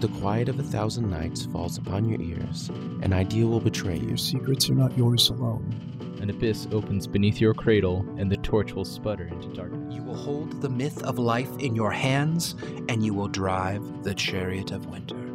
[0.00, 2.68] the quiet of a thousand nights falls upon your ears,
[3.02, 4.08] an idea will betray you.
[4.08, 5.74] Your secrets are not yours alone.
[6.20, 9.94] An abyss opens beneath your cradle, and the torch will sputter into darkness.
[9.94, 12.54] You will hold the myth of life in your hands,
[12.88, 15.27] and you will drive the chariot of winter.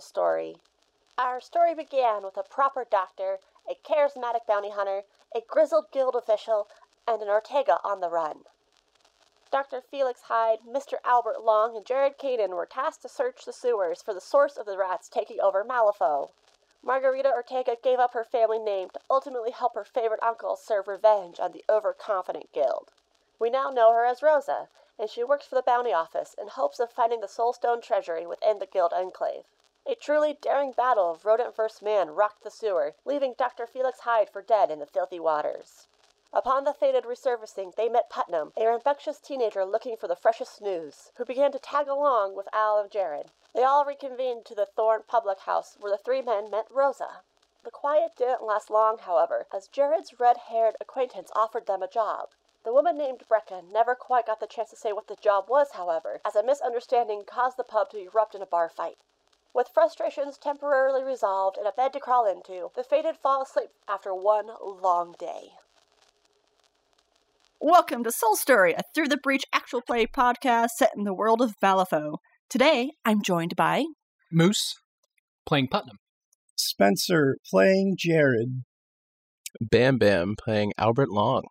[0.00, 0.56] Story.
[1.18, 6.68] Our story began with a proper doctor, a charismatic bounty hunter, a grizzled guild official,
[7.06, 8.44] and an Ortega on the run.
[9.50, 9.80] Dr.
[9.80, 10.98] Felix Hyde, Mr.
[11.04, 14.66] Albert Long, and Jared Caden were tasked to search the sewers for the source of
[14.66, 16.30] the rats taking over Malifaux.
[16.82, 21.40] Margarita Ortega gave up her family name to ultimately help her favorite uncle serve revenge
[21.40, 22.92] on the overconfident guild.
[23.38, 26.78] We now know her as Rosa, and she works for the bounty office in hopes
[26.78, 29.44] of finding the Soulstone treasury within the guild enclave.
[29.90, 31.80] A truly daring battle of rodent vs.
[31.80, 33.66] man rocked the sewer, leaving Dr.
[33.66, 35.88] Felix Hyde for dead in the filthy waters.
[36.30, 41.10] Upon the fated resurfacing, they met Putnam, a rambunctious teenager looking for the freshest news,
[41.16, 43.30] who began to tag along with Al and Jared.
[43.54, 47.22] They all reconvened to the Thorn public house, where the three men met Rosa.
[47.64, 52.32] The quiet didn't last long, however, as Jared's red haired acquaintance offered them a job.
[52.62, 55.72] The woman named Brecca never quite got the chance to say what the job was,
[55.72, 58.98] however, as a misunderstanding caused the pub to erupt in a bar fight.
[59.58, 64.14] With frustrations temporarily resolved and a bed to crawl into, the fated fall asleep after
[64.14, 65.48] one long day.
[67.60, 71.42] Welcome to Soul Story, a Through the Breach actual play podcast set in the world
[71.42, 72.18] of Malifaux.
[72.48, 73.86] Today, I'm joined by
[74.30, 74.76] Moose
[75.44, 75.96] playing Putnam.
[76.54, 78.62] Spencer playing Jared.
[79.60, 81.42] Bam Bam playing Albert Long.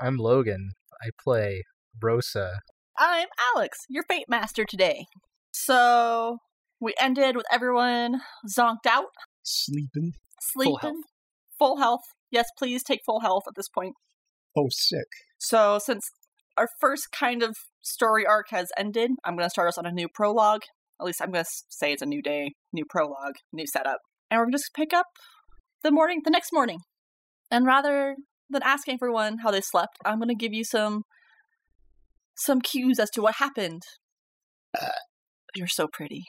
[0.00, 0.70] I'm Logan.
[1.02, 1.64] I play
[2.00, 2.60] Rosa.
[2.96, 5.06] I'm Alex, your Fate Master today.
[5.50, 6.38] So,
[6.84, 9.06] we ended with everyone zonked out,
[9.42, 10.12] Sleeping.
[10.40, 10.94] sleeping, health.
[11.58, 12.02] full health.
[12.30, 13.94] Yes, please take full health at this point.
[14.56, 15.06] Oh, sick.
[15.38, 16.08] So, since
[16.56, 19.92] our first kind of story arc has ended, I'm going to start us on a
[19.92, 20.62] new prologue.
[21.00, 23.98] At least I'm going to say it's a new day, new prologue, new setup.
[24.30, 25.06] And we're going to just pick up
[25.82, 26.78] the morning, the next morning.
[27.50, 28.16] And rather
[28.50, 31.02] than asking everyone how they slept, I'm going to give you some
[32.36, 33.82] some cues as to what happened.
[34.80, 34.88] Uh,
[35.54, 36.24] you're so pretty.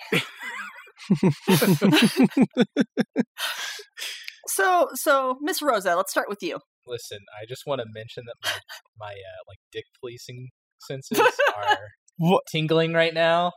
[4.47, 6.59] so, so Miss Rosa, let's start with you.
[6.87, 10.49] Listen, I just want to mention that my my uh, like dick policing
[10.79, 11.19] senses
[11.57, 11.77] are
[12.17, 12.43] What?
[12.51, 13.51] tingling right now.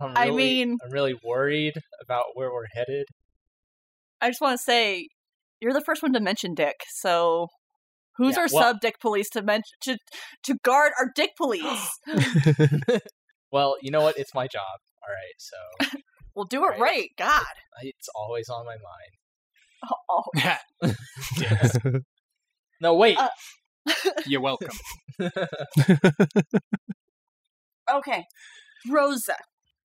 [0.00, 3.06] I'm I mean- I'm really worried about where we're headed.
[4.20, 5.08] I just want to say
[5.60, 6.76] you're the first one to mention Dick.
[6.94, 7.48] So
[8.16, 9.98] who's Yeah, our well- sub Dick police to mention to,
[10.44, 11.88] to guard our Dick police?
[13.52, 14.18] well, you know what?
[14.18, 14.78] It's my job.
[15.02, 15.98] All right, so
[16.34, 16.80] we'll do it Right.
[16.80, 17.10] right.
[17.18, 17.42] God.
[17.80, 19.16] I- it's always on my mind.
[20.10, 20.24] Oh,
[21.38, 21.78] yes.
[22.82, 23.18] No, wait.
[23.18, 23.28] Uh,
[24.26, 24.70] You're welcome.
[27.92, 28.24] okay.
[28.88, 29.34] Rosa.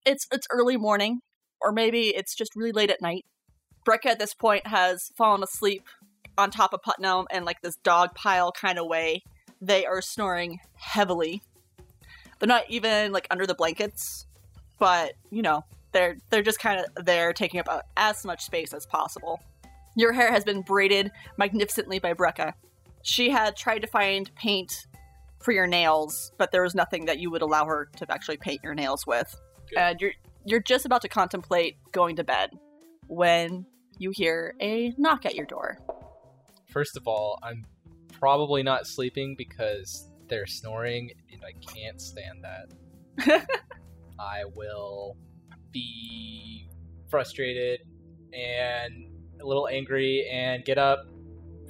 [0.05, 1.19] It's it's early morning,
[1.61, 3.25] or maybe it's just really late at night.
[3.85, 5.83] Brecca at this point has fallen asleep
[6.37, 9.23] on top of Putnam in like this dog pile kind of way.
[9.61, 11.41] They are snoring heavily.
[12.40, 14.25] They're not even like under the blankets,
[14.79, 18.85] but you know, they're they're just kind of there taking up as much space as
[18.85, 19.41] possible.
[19.96, 22.53] Your hair has been braided magnificently by Brecca.
[23.01, 24.88] She had tried to find paint
[25.40, 28.62] for your nails, but there was nothing that you would allow her to actually paint
[28.63, 29.40] your nails with.
[29.69, 29.78] Good.
[29.78, 30.12] And you're
[30.44, 32.52] you're just about to contemplate going to bed
[33.07, 33.66] when
[33.97, 35.79] you hear a knock at your door.
[36.72, 37.66] First of all, I'm
[38.12, 43.47] probably not sleeping because they're snoring, and I can't stand that.
[44.19, 45.17] I will
[45.71, 46.69] be
[47.09, 47.81] frustrated
[48.33, 49.11] and
[49.41, 51.05] a little angry and get up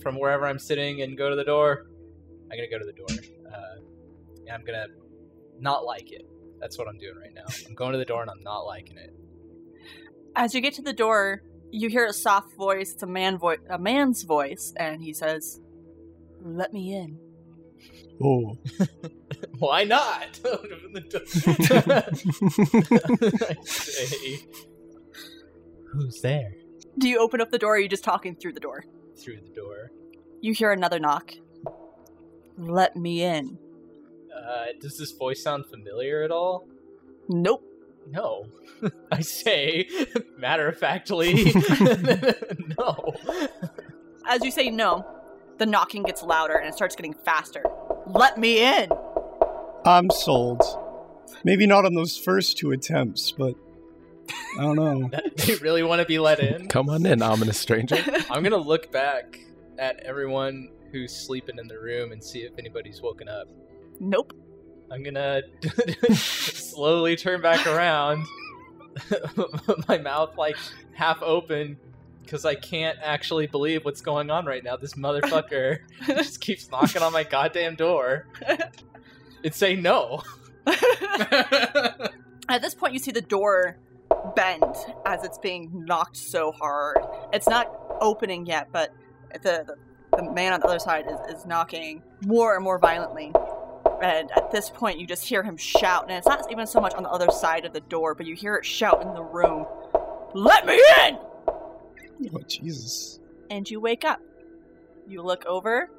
[0.01, 1.87] from wherever I'm sitting and go to the door.
[2.51, 3.07] I'm gonna go to the door.
[3.51, 3.81] Uh,
[4.45, 4.87] and I'm gonna
[5.59, 6.25] not like it.
[6.59, 7.43] That's what I'm doing right now.
[7.67, 9.13] I'm going to the door and I'm not liking it.
[10.35, 12.93] As you get to the door, you hear a soft voice.
[12.93, 15.61] It's a man voice, a man's voice, and he says,
[16.41, 17.19] "Let me in."
[18.23, 18.57] Oh.
[19.59, 20.39] Why not?
[20.45, 21.21] Open the door.
[23.49, 24.39] I say,
[25.91, 26.53] Who's there?
[26.97, 27.71] Do you open up the door?
[27.71, 28.85] or are you just talking through the door?
[29.17, 29.91] Through the door.
[30.41, 31.33] You hear another knock.
[32.57, 33.57] Let me in.
[34.33, 36.67] Uh, does this voice sound familiar at all?
[37.27, 37.63] Nope.
[38.09, 38.45] No.
[39.11, 39.87] I say,
[40.37, 41.53] matter of factly,
[42.77, 43.13] no.
[44.27, 45.05] As you say no,
[45.57, 47.63] the knocking gets louder and it starts getting faster.
[48.07, 48.89] Let me in.
[49.85, 50.61] I'm sold.
[51.43, 53.55] Maybe not on those first two attempts, but
[54.57, 55.09] I don't know.
[55.35, 56.67] Do you really want to be let in?
[56.67, 57.97] Come on in, ominous stranger.
[58.29, 59.39] I'm gonna look back
[59.77, 63.47] at everyone who's sleeping in the room and see if anybody's woken up.
[63.99, 64.33] Nope.
[64.91, 65.41] I'm gonna
[66.13, 68.25] slowly turn back around,
[69.87, 70.57] my mouth like
[70.93, 71.77] half open,
[72.25, 74.75] because I can't actually believe what's going on right now.
[74.75, 78.27] This motherfucker just keeps knocking on my goddamn door
[79.43, 80.21] and say no.
[82.49, 83.77] At this point, you see the door
[84.35, 84.75] bend
[85.05, 86.97] as it's being knocked so hard.
[87.31, 88.93] It's not opening yet, but
[89.43, 89.75] the, the,
[90.17, 93.31] the man on the other side is, is knocking more and more violently.
[94.01, 96.93] And at this point, you just hear him shout, and it's not even so much
[96.95, 99.65] on the other side of the door, but you hear it shout in the room,
[100.33, 101.17] Let me in!
[102.33, 103.19] Oh, Jesus.
[103.49, 104.19] And you wake up.
[105.07, 105.89] You look over.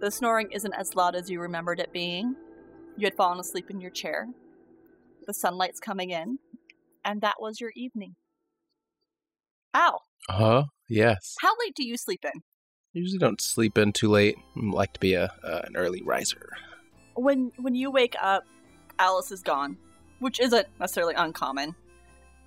[0.00, 2.34] The snoring isn't as loud as you remembered it being.
[2.96, 4.26] You had fallen asleep in your chair.
[5.26, 6.38] The sunlight's coming in.
[7.04, 8.16] And that was your evening.
[9.74, 10.64] Al, Uh Huh?
[10.88, 11.34] Yes.
[11.40, 12.40] how late do you sleep in?
[12.94, 14.36] Usually don't sleep in too late.
[14.56, 16.48] I like to be a uh, an early riser.
[17.14, 18.44] When when you wake up,
[18.98, 19.76] Alice is gone,
[20.20, 21.74] which isn't necessarily uncommon.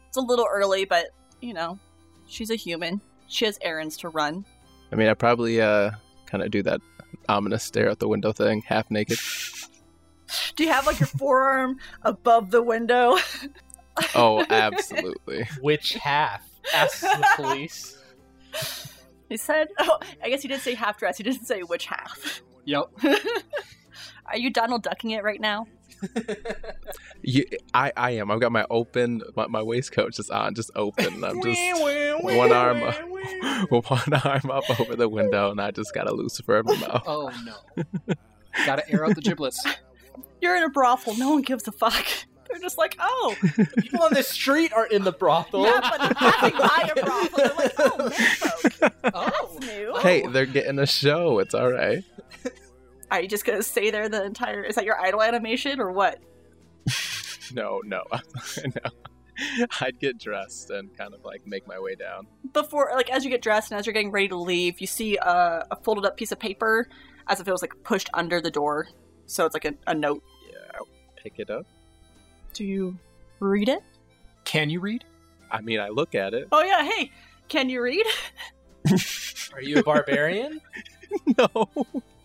[0.08, 1.08] It's a little early, but
[1.42, 1.80] you know,
[2.28, 3.00] she's a human.
[3.32, 4.46] She has errands to run.
[4.92, 5.92] I mean, I probably uh
[6.26, 6.82] kind of do that
[7.30, 9.18] ominous stare out the window thing, half naked.
[10.56, 13.18] Do you have like your forearm above the window?
[14.16, 15.48] Oh, absolutely.
[15.60, 16.50] Which half?
[16.74, 17.98] Asks the police.
[19.28, 21.18] He said, "Oh, I guess he did say half dress.
[21.18, 22.86] He didn't say which half." Yep.
[24.28, 25.68] Are you Donald ducking it right now?
[27.24, 28.32] You, I, I am.
[28.32, 31.24] I've got my open, my, my waistcoat just on, just open.
[31.24, 31.82] I'm just
[32.24, 32.96] one arm, up,
[33.70, 37.04] one arm up over the window, and I just got a Lucifer in my mouth.
[37.06, 37.86] Oh no.
[38.66, 39.64] Gotta air out the giblets.
[40.42, 41.16] You're in a brothel.
[41.16, 42.08] No one gives a fuck.
[42.50, 43.36] They're just like, oh,
[43.78, 45.64] People on the street are in the brothel.
[45.64, 47.38] yeah, but they're passing by a brothel.
[47.38, 48.94] They're like, oh, man folk.
[49.04, 49.52] Oh.
[49.56, 49.98] That's new.
[50.00, 51.40] Hey, they're getting a show.
[51.40, 52.04] It's all right.
[53.12, 54.64] Are you just gonna stay there the entire?
[54.64, 56.20] Is that your idle animation or what?
[57.54, 58.04] No, no,
[58.66, 58.92] no.
[59.82, 62.28] I'd get dressed and kind of like make my way down.
[62.54, 65.18] Before, like, as you get dressed and as you're getting ready to leave, you see
[65.18, 66.88] a, a folded up piece of paper,
[67.28, 68.88] as if it was like pushed under the door.
[69.26, 70.24] So it's like a, a note.
[70.50, 70.88] Yeah, I'll
[71.22, 71.66] pick it up.
[72.54, 72.98] Do you
[73.40, 73.84] read it?
[74.46, 75.04] Can you read?
[75.50, 76.48] I mean, I look at it.
[76.52, 76.84] Oh yeah.
[76.84, 77.12] Hey,
[77.48, 78.06] can you read?
[79.54, 80.62] Are you a barbarian?
[81.38, 81.68] No,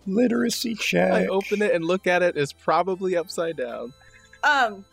[0.06, 1.12] Literacy check.
[1.12, 2.36] I open it and look at it.
[2.36, 3.92] It's probably upside down.
[4.44, 4.84] Um,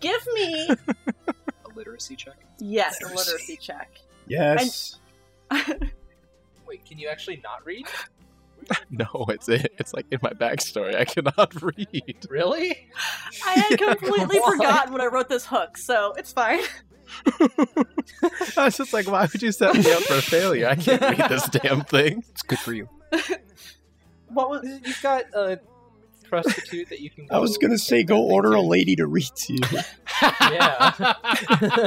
[0.00, 0.68] give me
[1.28, 1.34] A
[1.76, 2.36] literacy check.
[2.58, 3.30] yes a Literacy.
[3.32, 3.90] literacy check.
[4.26, 4.98] Yes.
[6.66, 7.86] Wait, can you actually not read?
[8.90, 9.72] No, it's it.
[9.78, 10.94] It's like in my backstory.
[10.94, 12.26] I cannot read.
[12.28, 12.76] Really?
[13.46, 14.50] I had completely Why?
[14.50, 16.60] forgotten when I wrote this hook, so it's fine.
[18.58, 20.68] I was just like, why would you set me up for failure?
[20.68, 22.24] I can't read this damn thing.
[22.30, 22.88] It's good for you.
[24.28, 24.80] What was?
[24.84, 25.58] You've got a
[26.24, 27.26] prostitute that you can.
[27.26, 29.60] Go I was gonna say, go order a lady to read to you.
[30.22, 31.14] Yeah.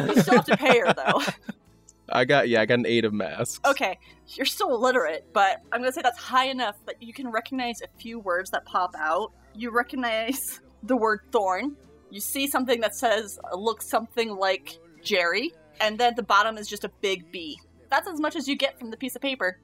[0.08, 1.22] You still have to pay her though.
[2.12, 3.60] I got yeah, I got an eight of masks.
[3.66, 7.82] Okay, you're still illiterate, but I'm gonna say that's high enough that you can recognize
[7.82, 9.32] a few words that pop out.
[9.56, 11.78] You recognize the word thorn.
[12.10, 16.68] You see something that says uh, looks something like Jerry, and then the bottom is
[16.68, 17.58] just a big B.
[17.90, 19.58] That's as much as you get from the piece of paper.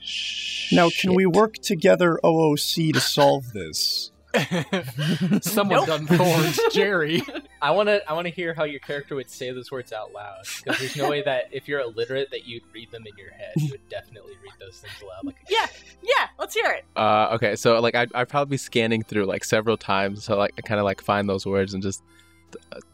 [0.00, 0.72] Ugh.
[0.72, 4.10] Now, can we work together, OOC, to solve this?
[5.40, 5.86] Someone Nope.
[5.86, 7.22] done thorns Jerry.
[7.62, 8.08] I want to.
[8.08, 10.42] I want to hear how your character would say those words out loud.
[10.62, 13.52] Because there's no way that if you're illiterate, that you'd read them in your head.
[13.56, 15.24] You would definitely read those things aloud.
[15.24, 15.66] Like, Yeah,
[16.02, 16.26] yeah.
[16.38, 16.84] Let's hear it.
[16.94, 20.52] Uh, okay, so like I'd, I'd probably be scanning through like several times, so like
[20.58, 22.02] I kind of like find those words and just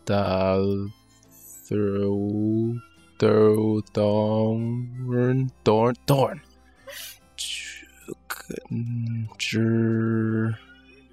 [0.07, 0.89] the
[1.67, 2.81] through
[3.19, 6.41] through thorn thorn thorn
[9.39, 10.59] jer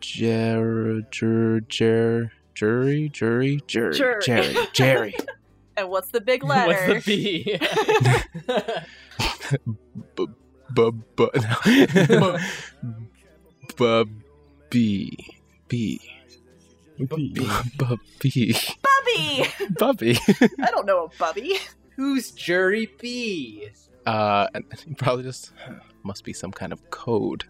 [0.01, 4.21] jer jer jer jury jury jury Jury.
[4.23, 5.15] jerry jerry
[5.77, 6.93] And what's the big letter?
[6.93, 7.59] what's the B?
[10.15, 10.27] bu
[10.75, 11.29] bu bu
[13.77, 14.05] bu
[14.69, 15.11] b
[15.69, 16.01] b
[16.99, 17.47] Would be-
[17.77, 18.55] Bubby.
[18.83, 19.45] Bubby.
[19.79, 20.17] Bubby.
[20.61, 21.57] I don't know a Bubby.
[21.95, 23.69] Who's Jury B?
[24.05, 24.65] Uh, and
[24.97, 25.51] probably just
[26.03, 27.45] must be some kind of code.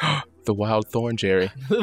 [0.44, 1.50] the wild thorn, Jerry.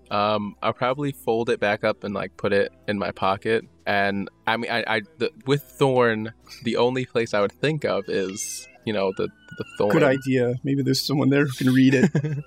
[0.10, 3.64] um, I'll probably fold it back up and like put it in my pocket.
[3.86, 6.32] And I mean, I, I the, with thorn,
[6.64, 9.92] the only place I would think of is you know the the thorn.
[9.92, 10.54] Good idea.
[10.64, 12.10] Maybe there's someone there who can read it.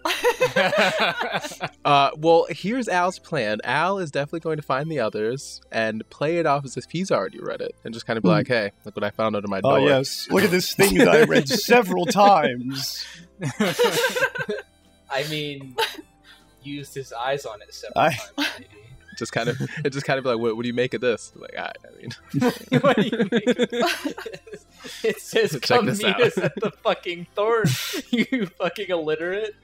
[1.86, 3.60] Uh, well, here's Al's plan.
[3.66, 7.12] Al is definitely going to find the others and play it off as if he's
[7.12, 8.36] already read it, and just kind of be Hmm.
[8.36, 11.10] like, "Hey, look what I found under my Oh yes, look at this thing that
[11.10, 13.06] I read several times.
[15.10, 15.76] I mean,
[16.64, 18.32] used his eyes on it several I- times.
[18.60, 18.68] Maybe.
[19.18, 21.32] Just kind of, it just kind of like, what, what do you make of this?
[21.36, 22.12] Like, I, I mean,
[22.82, 24.66] what do you make of this?
[25.04, 27.68] It says, Check "Come this meet out." us at the fucking thorn."
[28.10, 29.56] You fucking illiterate.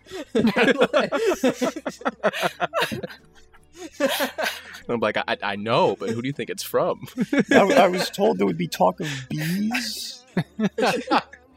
[4.87, 7.07] I'm like, I, I know, but who do you think it's from?
[7.51, 10.23] I, I was told there would be talk of bees.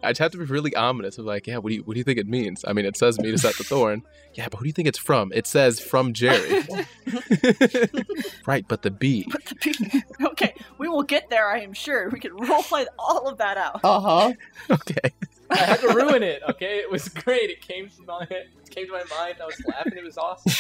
[0.03, 1.99] I just have to be really ominous of like, yeah, what do you what do
[2.01, 2.65] you think it means?
[2.67, 4.03] I mean, it says meet us at the thorn.
[4.35, 5.31] Yeah, but who do you think it's from?
[5.35, 6.63] It says from Jerry.
[8.47, 9.27] right, but the bee.
[9.31, 11.51] But the bee- okay, we will get there.
[11.51, 13.81] I am sure we can roleplay all of that out.
[13.85, 14.33] Uh huh.
[14.71, 15.11] Okay.
[15.51, 16.43] I had to ruin it.
[16.49, 17.51] Okay, it was great.
[17.51, 19.37] It came to my it came to my mind.
[19.43, 19.93] I was laughing.
[19.99, 20.51] It was awesome.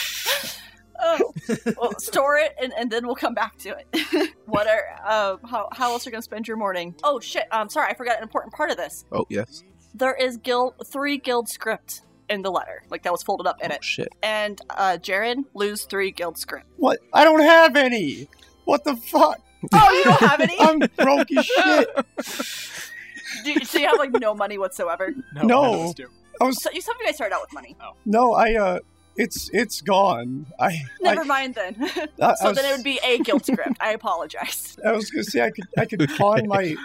[1.00, 1.32] Oh,
[1.76, 4.34] well, store it and, and then we'll come back to it.
[4.46, 6.94] what are uh, how how else are you gonna spend your morning?
[7.02, 7.44] Oh shit!
[7.50, 9.04] I'm sorry, I forgot an important part of this.
[9.12, 9.62] Oh yes.
[9.94, 13.72] There is guild three guild script in the letter, like that was folded up in
[13.72, 13.84] Oh it.
[13.84, 14.08] shit.
[14.22, 16.66] And uh, Jared lose three guild script.
[16.76, 17.00] What?
[17.12, 18.28] I don't have any.
[18.64, 19.40] What the fuck?
[19.72, 20.56] Oh, you don't have any?
[20.58, 21.88] I'm broke as shit.
[23.44, 25.14] Do you, so you have like no money whatsoever.
[25.34, 25.42] No.
[25.42, 25.62] No.
[25.62, 26.08] none of us do.
[26.40, 27.76] I was So you some of you guys started out with money.
[28.04, 28.32] no.
[28.34, 28.78] I uh.
[29.16, 30.47] It's it's gone.
[30.59, 31.76] I Never I, mind then.
[31.81, 33.76] I, so I was, then it would be a guild script.
[33.81, 34.76] I apologize.
[34.87, 36.76] I was gonna say I could I could pawn my.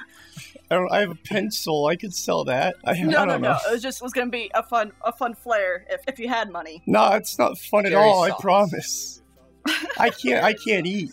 [0.69, 0.91] I don't.
[0.91, 1.85] I have a pencil.
[1.87, 2.75] I could sell that.
[2.85, 3.51] I, No, I no, don't no.
[3.53, 3.57] know.
[3.67, 6.27] It was just it was gonna be a fun a fun flair if, if you
[6.27, 6.83] had money.
[6.85, 8.23] No, it's not fun at Jerry all.
[8.23, 9.21] I promise.
[9.97, 10.43] I can't.
[10.43, 11.11] I can't eat.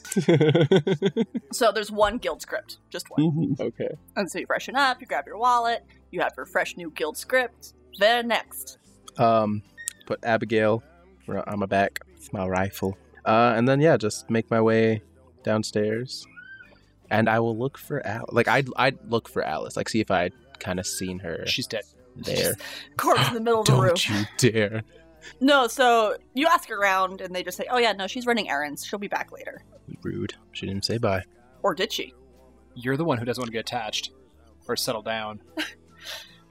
[1.52, 3.20] So there's one guild script, just one.
[3.20, 3.60] Mhm.
[3.60, 3.90] okay.
[4.16, 7.16] And so you freshen up, you grab your wallet, you have your fresh new guild
[7.16, 7.74] script.
[7.98, 8.78] Then next,
[9.18, 9.62] Um,
[10.06, 10.82] put Abigail
[11.28, 12.96] on my back with my rifle.
[13.24, 15.02] Uh, and then yeah, just make my way
[15.42, 16.26] downstairs,
[17.10, 18.26] and I will look for Al.
[18.32, 19.76] Like I'd I'd look for Alice.
[19.76, 21.84] Like see if I'd kind of seen her She's dead.
[22.16, 22.54] there.
[22.96, 23.82] corpse in the middle of the room.
[23.88, 24.82] Don't you dare!
[25.40, 28.84] No, so you ask around, and they just say, "Oh yeah, no, she's running errands.
[28.84, 29.62] She'll be back later."
[30.02, 30.34] Rude.
[30.52, 31.24] She didn't say bye.
[31.62, 32.12] Or did she?
[32.74, 34.10] You're the one who doesn't want to get attached
[34.68, 35.40] or settle down.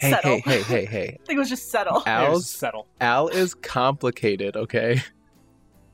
[0.04, 0.42] Hey Settle.
[0.42, 1.04] hey hey hey hey.
[1.24, 2.02] I think it was just settle.
[2.02, 2.88] There's Al's settle.
[3.00, 4.58] Al is complicated.
[4.58, 5.02] Okay,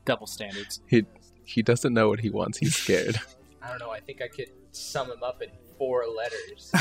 [0.04, 0.80] Double standards.
[1.44, 2.58] he doesn't know what he wants.
[2.58, 3.20] He's scared.
[3.62, 3.92] I don't know.
[3.92, 6.72] I think I could sum him up in four letters.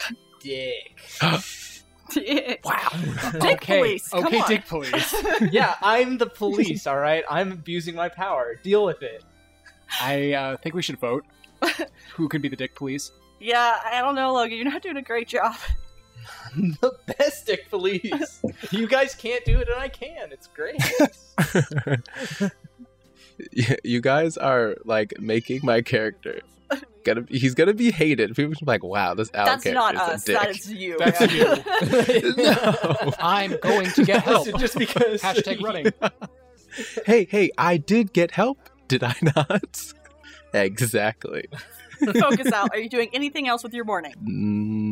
[0.40, 0.98] Dick.
[2.10, 2.60] Dick.
[2.64, 2.88] wow.
[3.32, 3.78] Dick okay.
[3.80, 4.08] police.
[4.08, 4.48] Come okay, on.
[4.48, 5.14] dick police.
[5.52, 6.86] Yeah, I'm the police.
[6.86, 8.54] All right, I'm abusing my power.
[8.62, 9.22] Deal with it.
[10.00, 11.26] I uh, think we should vote.
[12.14, 13.12] Who can be the dick police?
[13.40, 14.56] Yeah, I don't know, Logan.
[14.56, 15.54] You're not doing a great job.
[16.56, 18.42] the best dick police.
[18.70, 20.32] you guys can't do it, and I can.
[20.32, 20.82] It's great.
[23.84, 26.40] You guys are like making my character
[27.04, 28.34] gonna be, he's gonna be hated.
[28.34, 30.22] People are like, wow, this Al That's character not is us.
[30.22, 30.40] a dick.
[30.40, 30.98] That is you.
[30.98, 32.34] That's you.
[32.36, 33.12] no.
[33.18, 34.48] I'm going to get help.
[34.58, 35.92] Just because Hashtag running.
[37.06, 38.58] hey, hey, I did get help,
[38.88, 39.92] did I not?
[40.52, 41.44] exactly.
[41.98, 42.70] Focus out.
[42.72, 44.14] Are you doing anything else with your morning?
[44.22, 44.87] Mm,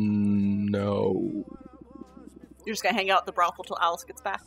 [0.71, 1.45] no.
[2.65, 4.41] You're just gonna hang out at the brothel till Alice gets back.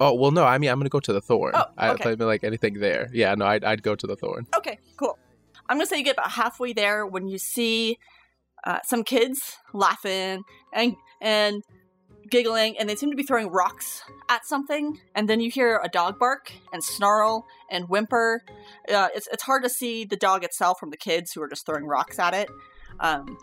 [0.00, 0.44] Oh well, no.
[0.44, 1.52] I mean, I'm gonna go to the Thorn.
[1.54, 2.02] Oh, I okay.
[2.02, 3.08] thought maybe like anything there.
[3.12, 4.46] Yeah, no, I'd, I'd go to the Thorn.
[4.56, 5.18] Okay, cool.
[5.68, 7.98] I'm gonna say you get about halfway there when you see
[8.64, 10.42] uh, some kids laughing
[10.74, 11.62] and and
[12.30, 14.98] giggling, and they seem to be throwing rocks at something.
[15.14, 18.42] And then you hear a dog bark and snarl and whimper.
[18.92, 21.64] Uh, it's it's hard to see the dog itself from the kids who are just
[21.64, 22.48] throwing rocks at it.
[22.98, 23.38] Um,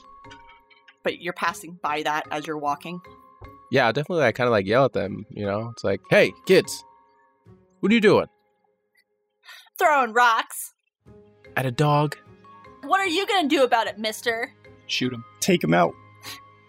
[1.09, 3.01] but you're passing by that as you're walking.
[3.71, 4.25] Yeah, definitely.
[4.25, 5.25] I kind of like yell at them.
[5.31, 6.83] You know, it's like, hey, kids,
[7.79, 8.27] what are you doing?
[9.79, 10.75] Throwing rocks.
[11.57, 12.15] At a dog?
[12.83, 14.53] What are you gonna do about it, Mister?
[14.85, 15.23] Shoot him.
[15.39, 15.93] Take him out.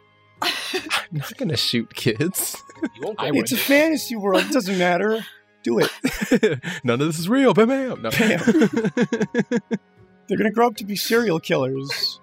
[0.42, 0.80] I'm
[1.12, 2.56] not gonna shoot kids.
[2.96, 3.40] You won't I would.
[3.40, 4.42] It's a fantasy world.
[4.44, 5.20] It doesn't matter.
[5.62, 6.60] Do it.
[6.84, 7.52] None of this is real.
[7.52, 8.00] Bam, bam.
[8.00, 8.08] No.
[8.10, 8.38] They're
[10.38, 12.20] gonna grow up to be serial killers.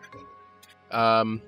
[0.89, 1.43] um,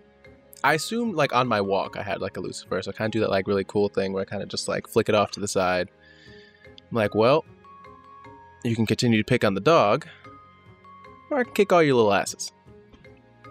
[0.63, 3.11] I assume like on my walk, I had like a Lucifer, so I kind of
[3.13, 5.31] do that like really cool thing where I kind of just like flick it off
[5.31, 5.89] to the side.
[6.91, 7.45] I'm like, well,
[8.63, 10.05] you can continue to pick on the dog,
[11.31, 12.51] or I can kick all your little asses.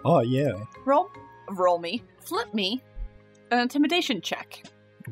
[0.05, 0.51] Oh yeah.
[0.85, 1.09] roll,
[1.49, 2.81] roll me, flip me,
[3.51, 4.63] an intimidation check.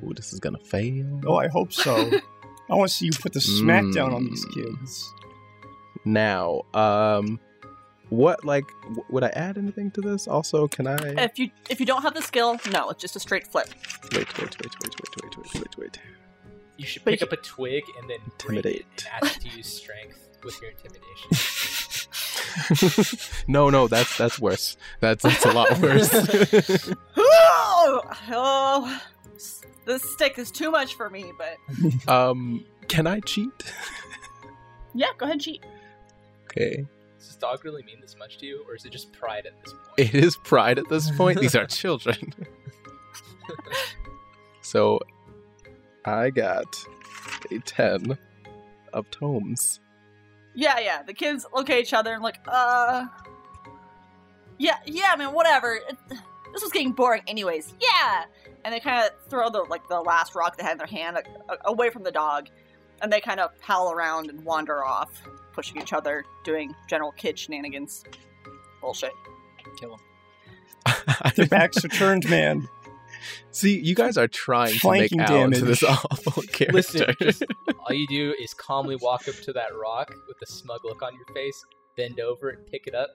[0.04, 1.22] Ooh, this is gonna fail.
[1.25, 2.12] Oh, I hope so.
[2.70, 4.54] I want to see you put the smackdown on these Mm.
[4.54, 5.13] kids.
[6.06, 7.39] Now, um,
[8.10, 10.28] what like w- would I add anything to this?
[10.28, 13.20] Also, can I If you if you don't have the skill, no, it's just a
[13.20, 13.68] straight flip.
[14.14, 16.00] wait, wait, wait, wait, wait, wait, wait, wait, wait?
[16.78, 19.08] You should pick you- up a twig and then break it Intimidate.
[19.22, 21.30] and ask it to use strength with your intimidation.
[23.48, 24.78] no, no, that's that's worse.
[25.00, 26.10] That's that's a lot worse.
[27.18, 29.02] oh, oh,
[29.86, 31.32] this stick is too much for me.
[31.38, 31.58] But
[32.12, 33.52] um, can I cheat?
[34.94, 35.64] yeah, go ahead, cheat.
[36.46, 36.86] Okay.
[37.28, 39.62] Does this dog really mean this much to you, or is it just pride at
[39.62, 39.98] this point?
[39.98, 41.42] It is pride at this point.
[41.42, 42.34] These are children.
[44.62, 45.02] so
[46.06, 46.74] I got
[47.52, 48.18] a 10
[48.94, 49.82] of tomes.
[50.56, 51.04] Yeah, yeah.
[51.04, 53.08] The kids look at each other and like, uh,
[54.58, 55.10] yeah, yeah.
[55.12, 55.76] I mean, whatever.
[55.76, 55.98] It,
[56.54, 57.74] this was getting boring, anyways.
[57.82, 58.24] Yeah,
[58.64, 61.16] and they kind of throw the like the last rock they had in their hand
[61.16, 62.48] like, away from the dog,
[63.02, 65.12] and they kind of howl around and wander off,
[65.58, 68.04] pushing each other, doing general kid shenanigans.
[68.80, 69.12] Bullshit.
[69.80, 70.94] Kill him.
[71.36, 72.70] Their backs are turned, man.
[73.50, 76.74] See, you guys are trying to Flanking make out to this awful character.
[76.74, 80.86] Listen, just all you do is calmly walk up to that rock with a smug
[80.86, 81.66] look on your face,
[81.98, 83.10] bend over it, pick it up,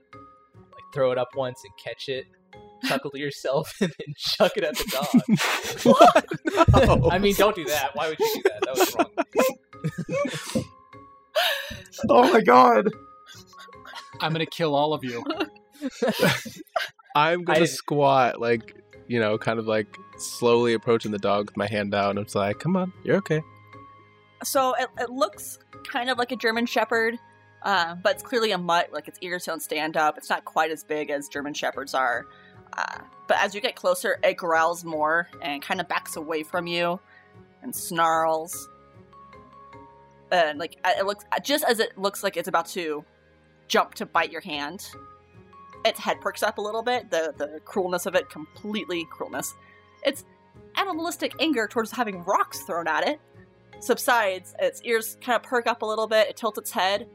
[0.53, 2.27] like throw it up once and catch it,
[2.89, 5.85] chuckle to yourself, and then chuck it at the dog.
[5.85, 6.99] what?
[7.03, 7.09] No.
[7.09, 7.95] I mean, don't do that.
[7.95, 8.61] Why would you do that?
[8.63, 8.97] That was
[10.57, 10.65] wrong.
[12.09, 12.89] Oh my god.
[14.21, 15.23] I'm gonna kill all of you.
[17.15, 18.75] I'm gonna didn't- squat, like,
[19.09, 22.35] you know, kind of like slowly approaching the dog with my hand out, and It's
[22.35, 23.43] like, come on, you're okay.
[24.45, 25.59] So it, it looks
[25.91, 27.17] kind of like a German Shepherd,
[27.63, 28.93] uh, but it's clearly a mutt.
[28.93, 30.19] Like its ears don't stand up.
[30.19, 32.27] It's not quite as big as German Shepherds are.
[32.77, 36.67] Uh, but as you get closer, it growls more and kind of backs away from
[36.67, 36.99] you
[37.63, 38.69] and snarls.
[40.33, 43.05] And like uh, it looks, just as it looks like it's about to
[43.69, 44.85] jump to bite your hand,
[45.85, 47.11] its head perks up a little bit.
[47.11, 49.53] The the cruelness of it, completely cruelness.
[50.05, 50.25] It's
[50.77, 53.21] animalistic anger towards having rocks thrown at it
[53.83, 57.09] subsides, its ears kind of perk up a little bit, it tilts its head,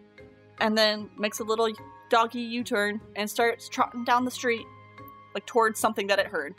[0.59, 1.71] and then makes a little
[2.09, 4.65] doggy U turn and starts trotting down the street,
[5.33, 6.55] like towards something that it heard.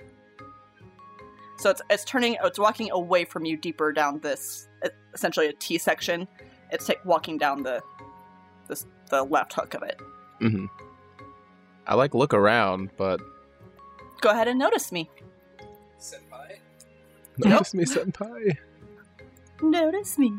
[1.59, 4.69] So it's, it's turning, it's walking away from you deeper down this,
[5.13, 6.27] essentially a T section.
[6.71, 7.83] It's take, walking down the,
[8.69, 10.01] this, the left hook of it.
[10.41, 10.67] hmm
[11.87, 13.21] I like look around, but
[14.21, 15.09] Go ahead and notice me.
[15.99, 16.59] Senpai?
[17.39, 18.57] notice me, senpai.
[19.63, 20.33] Notice me.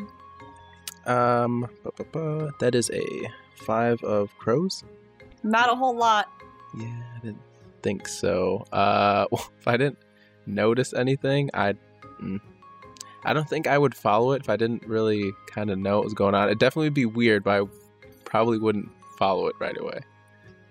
[1.05, 1.67] Um,
[2.59, 3.03] that is a
[3.65, 4.83] five of crows.
[5.43, 6.27] Not a whole lot.
[6.77, 7.41] Yeah, I didn't
[7.81, 8.65] think so.
[8.71, 9.99] Uh, well, if I didn't
[10.45, 11.73] notice anything, I,
[12.21, 12.39] mm,
[13.23, 16.05] I don't think I would follow it if I didn't really kind of know what
[16.05, 16.49] was going on.
[16.49, 17.67] It definitely would be weird, but I
[18.25, 19.99] probably wouldn't follow it right away.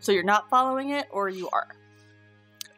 [0.00, 1.68] So you're not following it, or you are?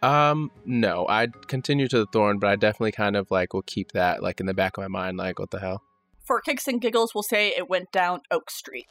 [0.02, 3.92] Um, no, I'd continue to the thorn, but I definitely kind of like will keep
[3.92, 5.82] that like in the back of my mind, like what the hell.
[6.24, 8.88] For kicks and giggles, we'll say it went down Oak Street.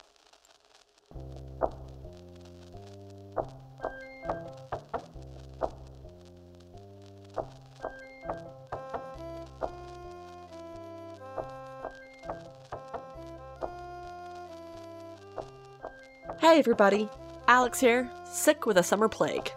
[16.40, 17.10] Hey everybody,
[17.50, 19.52] Alex here, sick with a summer plague.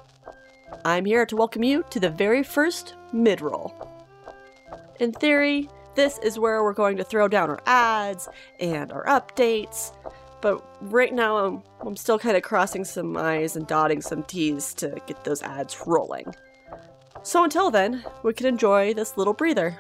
[0.85, 3.73] I'm here to welcome you to the very first mid roll.
[4.99, 9.95] In theory, this is where we're going to throw down our ads and our updates,
[10.41, 14.75] but right now I'm, I'm still kind of crossing some I's and dotting some T's
[14.75, 16.35] to get those ads rolling.
[17.23, 19.79] So until then, we can enjoy this little breather.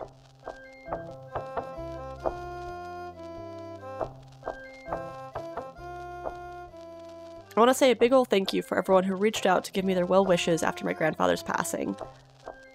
[7.55, 9.73] I want to say a big ol' thank you for everyone who reached out to
[9.73, 11.95] give me their well wishes after my grandfather's passing.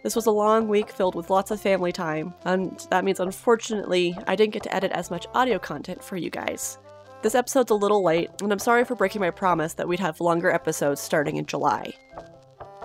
[0.03, 4.15] This was a long week filled with lots of family time, and that means unfortunately
[4.27, 6.77] I didn't get to edit as much audio content for you guys.
[7.23, 10.21] This episode's a little late, and I'm sorry for breaking my promise that we'd have
[10.21, 11.91] longer episodes starting in July.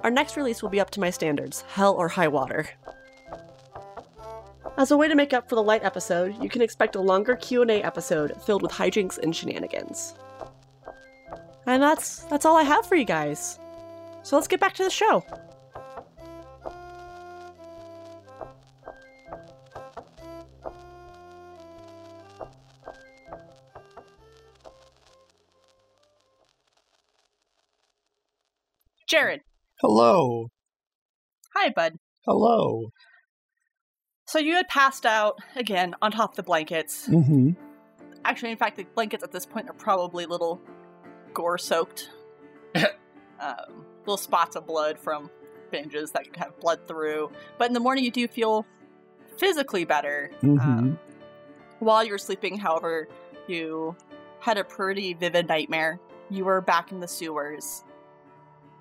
[0.03, 2.71] Our next release will be up to my standards, hell or high water.
[4.79, 7.37] As a way to make up for the light episode, you can expect a longer
[7.37, 10.15] Q&A episode filled with hijinks and shenanigans.
[11.67, 13.59] And that's that's all I have for you guys.
[14.23, 15.25] So let's get back to the show.
[29.07, 29.41] Jared.
[29.81, 30.49] Hello.
[31.55, 31.97] Hi, bud.
[32.25, 32.89] Hello.
[34.27, 37.09] So you had passed out again on top of the blankets.
[37.09, 37.51] Mm-hmm.
[38.25, 40.63] Actually, in fact, the blankets at this point are probably little
[41.35, 42.11] gore soaked.
[42.75, 45.31] um, little spots of blood from
[45.73, 47.31] binges that you have blood through.
[47.59, 48.67] But in the morning, you do feel
[49.37, 50.31] physically better.
[50.43, 50.61] Mhm.
[50.61, 50.99] Um,
[51.79, 53.09] While you're sleeping, however,
[53.49, 53.97] you
[54.41, 55.99] had a pretty vivid nightmare.
[56.31, 57.85] You were back in the sewers.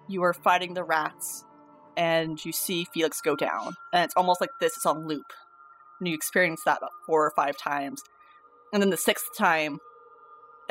[0.07, 1.45] You were fighting the rats,
[1.97, 3.75] and you see Felix go down.
[3.93, 5.33] And it's almost like this is on loop.
[5.99, 8.03] And you experience that about four or five times.
[8.73, 9.79] And then the sixth time,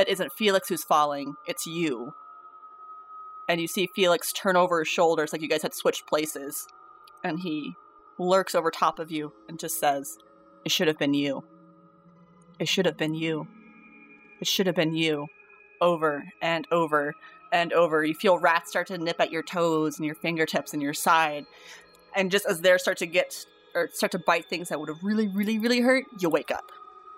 [0.00, 2.14] it isn't Felix who's falling, it's you.
[3.48, 6.66] And you see Felix turn over his shoulders like you guys had switched places.
[7.24, 7.74] And he
[8.18, 10.16] lurks over top of you and just says,
[10.64, 11.44] It should have been you.
[12.58, 13.48] It should have been you.
[14.40, 15.26] It should have been you.
[15.80, 17.14] Over and over
[17.52, 18.04] and over.
[18.04, 21.46] You feel rats start to nip at your toes and your fingertips and your side.
[22.14, 23.34] And just as they start to get
[23.74, 26.70] or start to bite things that would have really, really, really hurt, you wake up.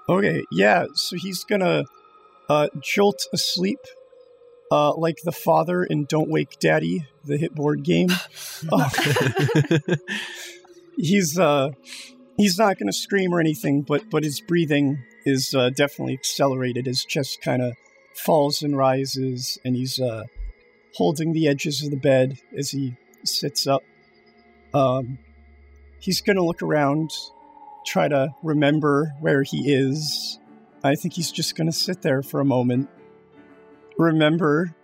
[0.09, 1.85] Okay, yeah, so he's gonna
[2.53, 3.79] uh, jolt asleep,
[4.71, 8.11] uh, like the father in Don't Wake Daddy, the hit board game.
[8.71, 8.91] Uh,
[10.97, 11.71] he's uh,
[12.37, 16.85] he's not gonna scream or anything, but but his breathing is uh, definitely accelerated.
[16.85, 17.73] His chest kind of
[18.15, 20.25] falls and rises, and he's uh,
[20.97, 23.83] holding the edges of the bed as he sits up.
[24.75, 25.19] Um,
[26.01, 27.13] he's gonna look around,
[27.87, 30.39] try to remember where he is.
[30.85, 32.89] I think he's just gonna sit there for a moment,
[33.99, 34.75] remember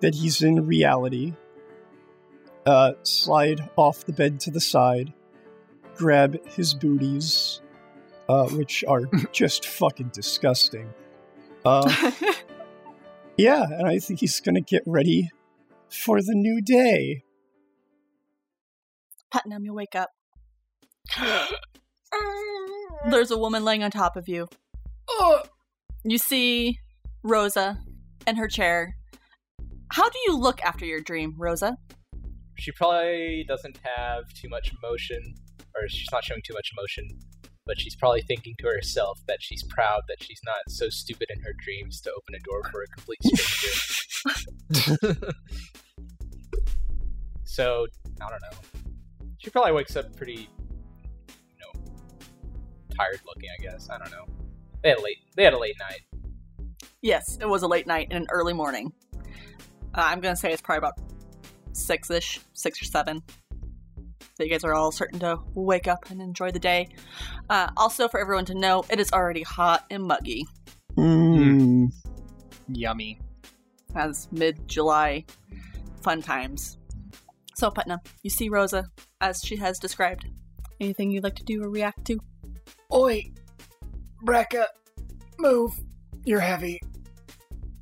[0.00, 1.34] that he's in reality.
[2.64, 5.12] Uh, slide off the bed to the side,
[5.96, 7.60] grab his booties,
[8.28, 10.92] uh, which are just fucking disgusting.
[11.64, 12.12] Uh,
[13.36, 15.30] yeah, and I think he's gonna get ready
[15.88, 17.22] for the new day.
[19.30, 20.10] Putnam, you wake up.
[23.10, 24.48] There's a woman laying on top of you.
[25.08, 25.42] Oh,
[26.04, 26.78] you see
[27.22, 27.78] Rosa
[28.26, 28.96] in her chair.
[29.92, 31.78] How do you look after your dream, Rosa?
[32.58, 35.36] She probably doesn't have too much emotion,
[35.74, 37.06] or she's not showing too much emotion,
[37.66, 41.40] but she's probably thinking to herself that she's proud that she's not so stupid in
[41.42, 45.26] her dreams to open a door for a complete stranger.
[47.44, 47.86] so,
[48.20, 48.58] I don't know.
[49.38, 50.48] She probably wakes up pretty,
[51.28, 51.72] you know,
[52.96, 53.90] tired looking, I guess.
[53.90, 54.26] I don't know.
[54.86, 56.00] They had a late, they had a late night.
[57.02, 58.92] Yes, it was a late night and an early morning.
[59.16, 59.20] Uh,
[59.96, 60.94] I'm gonna say it's probably about
[61.72, 63.20] six ish, six or seven.
[64.36, 66.86] So you guys are all certain to wake up and enjoy the day.
[67.50, 70.46] Uh, also, for everyone to know, it is already hot and muggy
[70.96, 71.90] Mm.
[72.68, 73.18] Yummy.
[73.96, 75.24] as mid July
[76.00, 76.78] fun times.
[77.56, 78.84] So, Putnam, you see Rosa
[79.20, 80.26] as she has described.
[80.80, 82.20] Anything you'd like to do or react to?
[82.94, 83.32] Oi,
[84.24, 84.64] Brecca,
[85.38, 85.72] move.
[86.24, 86.80] You're heavy.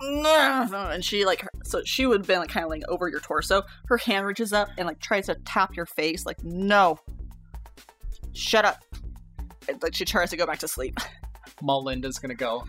[0.01, 3.63] and she like so she would have been like kind of like over your torso.
[3.87, 6.99] Her hand reaches up and like tries to tap your face like no.
[8.33, 8.83] Shut up.
[9.69, 10.99] And, like she tries to go back to sleep.
[11.63, 12.65] Melinda's gonna go,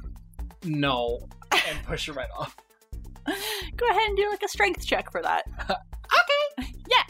[0.63, 2.55] no, and push her right off.
[3.25, 5.45] go ahead and do like a strength check for that.
[6.57, 6.71] Okay.
[6.87, 7.03] Yeah.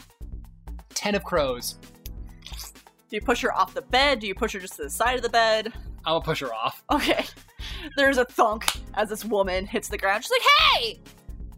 [0.93, 1.73] Ten of crows.
[1.73, 4.19] do you push her off the bed?
[4.19, 5.71] Do you push her just to the side of the bed
[6.05, 6.83] I will push her off.
[6.91, 7.25] okay
[7.97, 8.65] there's a thunk
[8.95, 10.41] as this woman hits the ground she's like
[10.81, 11.01] hey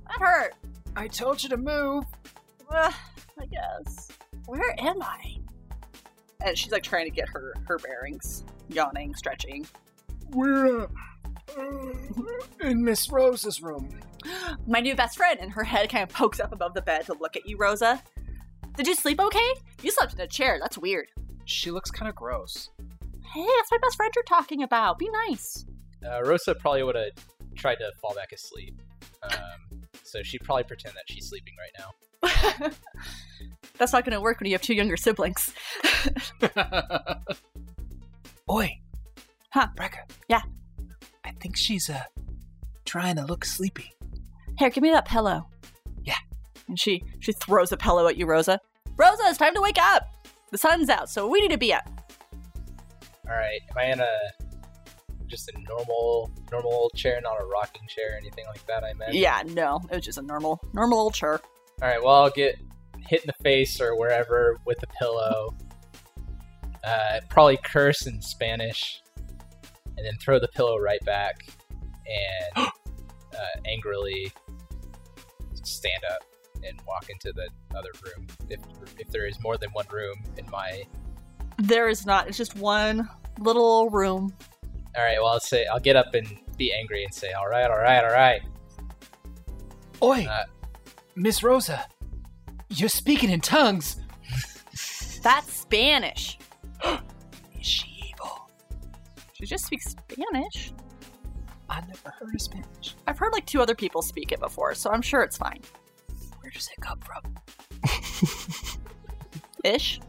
[0.08, 0.56] that hurt
[0.96, 2.04] I told you to move.
[2.70, 2.92] uh,
[3.40, 4.10] i guess
[4.46, 5.36] where am i
[6.46, 9.66] and she's like trying to get her her bearings yawning stretching
[10.32, 10.88] We're uh,
[11.58, 11.94] uh,
[12.62, 13.90] in Miss Rose's room.
[14.68, 17.14] my new best friend, and her head kind of pokes up above the bed to
[17.14, 18.04] look at you, Rosa.
[18.76, 19.54] Did you sleep okay?
[19.82, 20.58] You slept in a chair.
[20.62, 21.08] That's weird.
[21.46, 22.70] She looks kind of gross.
[23.34, 24.98] Hey, that's my best friend you're talking about.
[25.00, 25.66] Be nice.
[26.06, 27.12] Uh, Rosa probably would have
[27.56, 28.82] tried to fall back asleep.
[29.24, 32.72] Um, so she'd probably pretend that she's sleeping right now.
[33.78, 35.54] that's not going to work when you have two younger siblings.
[38.50, 38.80] Oi.
[39.52, 39.68] Huh.
[39.76, 40.10] Brecca.
[40.30, 40.42] Yeah.
[41.26, 42.04] I think she's uh
[42.86, 43.92] trying to look sleepy.
[44.58, 45.50] Here, give me that pillow.
[46.04, 46.18] Yeah.
[46.68, 48.60] And she she throws a pillow at you, Rosa.
[48.96, 50.08] Rosa, it's time to wake up.
[50.52, 51.90] The sun's out, so we need to be up.
[53.30, 54.18] All right, am I in a
[55.28, 58.84] just a normal normal old chair, not a rocking chair or anything like that?
[58.84, 59.14] I meant.
[59.14, 61.40] Yeah, no, it was just a normal normal old chair.
[61.82, 62.58] All right, well I'll get
[63.08, 65.56] hit in the face or wherever with the pillow.
[66.84, 74.32] Uh, probably curse in Spanish, and then throw the pillow right back, and uh, angrily
[75.64, 76.24] stand up
[76.66, 78.28] and walk into the other room.
[78.50, 78.62] If
[78.98, 80.84] if there is more than one room in my
[81.58, 82.28] There is not.
[82.28, 84.34] It's just one little room.
[84.96, 85.18] All right.
[85.20, 88.04] Well, I'll say I'll get up and be angry and say, "All right, all right,
[88.04, 88.42] all right."
[90.02, 90.26] Oi.
[90.30, 90.44] Uh,
[91.16, 91.88] Miss Rosa.
[92.70, 93.98] You're speaking in tongues.
[95.24, 96.38] That's Spanish.
[97.60, 98.50] Is she evil?
[99.34, 100.74] She just speaks Spanish.
[101.70, 102.96] I've never heard of Spanish.
[103.08, 105.62] I've heard like two other people speak it before, so I'm sure it's fine.
[106.40, 107.36] Where does it come from?
[109.64, 110.00] Ish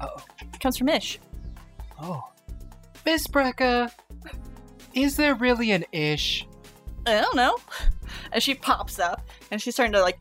[0.00, 0.16] Oh.
[0.58, 1.20] It comes from Ish.
[2.02, 2.24] Oh.
[3.06, 3.92] Miss Brecca,
[4.92, 6.48] is there really an ish?
[7.06, 7.56] I don't know.
[8.32, 10.18] And she pops up and she's starting to like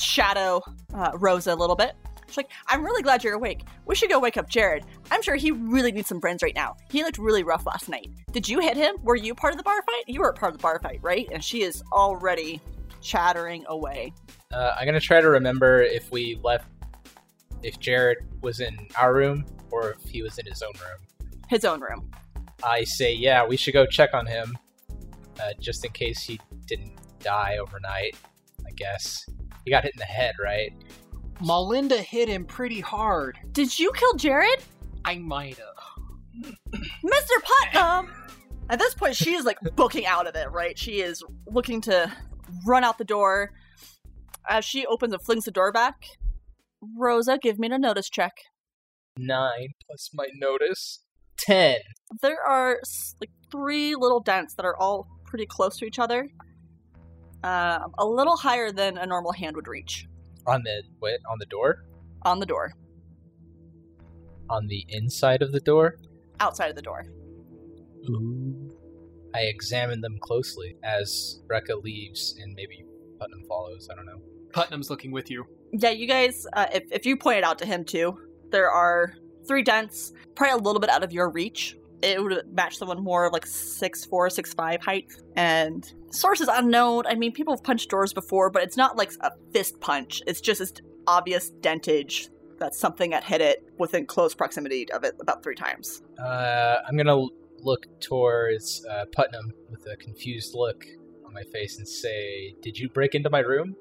[0.00, 0.62] shadow
[0.94, 1.92] uh, Rosa a little bit.
[2.26, 3.64] She's like, I'm really glad you're awake.
[3.84, 4.84] We should go wake up Jared.
[5.10, 6.76] I'm sure he really needs some friends right now.
[6.90, 8.08] He looked really rough last night.
[8.32, 8.96] Did you hit him?
[9.02, 10.04] Were you part of the bar fight?
[10.06, 11.28] You were part of the bar fight, right?
[11.30, 12.62] And she is already
[13.02, 14.14] chattering away.
[14.52, 16.66] Uh, I'm gonna try to remember if we left,
[17.62, 21.30] if Jared was in our room or if he was in his own room.
[21.48, 22.10] His own room.
[22.62, 24.56] I say, yeah, we should go check on him,
[25.40, 28.16] uh, just in case he didn't die overnight.
[28.66, 29.24] I guess
[29.64, 30.72] he got hit in the head, right?
[31.42, 33.38] Melinda hit him pretty hard.
[33.52, 34.62] Did you kill Jared?
[35.04, 36.52] I might have.
[37.04, 37.72] Mr.
[37.72, 38.10] Putnam!
[38.68, 40.76] At this point, she is like booking out of it, right?
[40.78, 42.10] She is looking to
[42.66, 43.52] run out the door.
[44.48, 46.04] As she opens and flings the door back,
[46.96, 48.32] Rosa, give me a notice check.
[49.18, 51.02] Nine plus my notice,
[51.38, 51.76] ten.
[52.22, 52.80] There are
[53.20, 56.28] like three little dents that are all pretty close to each other.
[57.42, 60.06] Um, a little higher than a normal hand would reach
[60.46, 61.20] On the what?
[61.30, 61.84] On the door?
[62.22, 62.72] on the door,
[64.50, 65.96] On the inside of the door?
[66.40, 67.04] outside of the door.
[68.10, 68.72] Ooh.
[69.34, 72.84] I examine them closely as Brecca leaves and maybe
[73.18, 73.88] Putnam follows.
[73.90, 74.20] I don't know.
[74.52, 75.44] Putnam's looking with you.
[75.72, 78.18] Yeah, you guys, uh, if, if you pointed out to him too,
[78.50, 79.14] there are
[79.46, 81.76] three dents, probably a little bit out of your reach.
[82.02, 85.06] It would match someone more like six four, six five height.
[85.34, 87.06] And source is unknown.
[87.06, 90.22] I mean, people have punched doors before, but it's not like a fist punch.
[90.26, 90.72] It's just this
[91.06, 96.02] obvious dentage that something had hit it within close proximity of it about three times.
[96.18, 97.26] Uh, I'm gonna
[97.60, 100.84] look towards uh, Putnam with a confused look
[101.26, 103.76] on my face and say, "Did you break into my room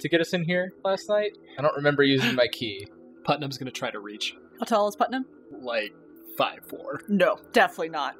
[0.00, 1.36] to get us in here last night?
[1.58, 2.86] I don't remember using my key."
[3.24, 5.26] Putnam's gonna try to reach How tall is Putnam?
[5.60, 5.92] like
[6.38, 7.02] five four.
[7.08, 8.14] No, definitely not.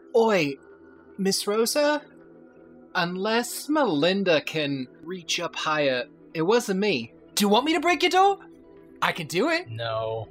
[0.16, 0.54] Oi,
[1.18, 2.02] Miss Rosa?
[2.94, 7.12] Unless Melinda can reach up higher, it wasn't me.
[7.36, 8.38] Do you want me to break your door?
[9.00, 9.68] I can do it.
[9.70, 10.26] No,